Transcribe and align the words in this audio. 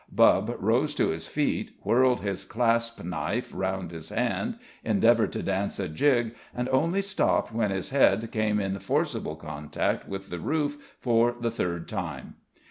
Bubb 0.11 0.55
rose 0.57 0.95
to 0.95 1.09
his 1.09 1.27
feet, 1.27 1.75
whirled 1.83 2.21
his 2.21 2.43
clasp 2.43 3.03
knife 3.03 3.51
round 3.53 3.91
his 3.91 4.09
hand, 4.09 4.57
endeavoured 4.83 5.31
to 5.33 5.43
dance 5.43 5.77
a 5.77 5.87
jig, 5.87 6.33
and 6.55 6.67
only 6.69 7.03
stopped 7.03 7.53
when 7.53 7.69
his 7.69 7.91
head 7.91 8.31
came 8.31 8.59
in 8.59 8.79
forcible 8.79 9.35
contact 9.35 10.07
with 10.07 10.31
the 10.31 10.39
roof 10.39 10.95
for 10.99 11.35
the 11.39 11.51
third 11.51 11.87
time. 11.87 12.33